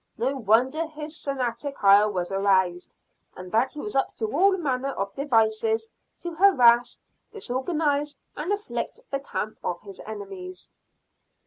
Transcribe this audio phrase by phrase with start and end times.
[0.17, 2.95] No wonder his satanic ire was aroused;
[3.35, 5.87] and that he was up to all manner of devices
[6.21, 6.99] to harass,
[7.31, 10.71] disorganize and afflict the camp of his enemies.